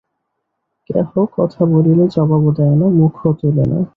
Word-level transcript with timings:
কেহ 0.89 1.09
কথা 1.35 1.61
বলিলে 1.65 2.05
জবাবও 2.07 2.49
দেয় 2.57 2.75
না, 2.75 2.87
মুখও 2.99 3.29
তোলে 3.33 3.65
না। 3.71 3.79